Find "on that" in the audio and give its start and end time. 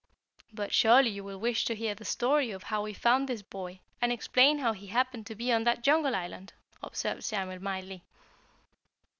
5.53-5.83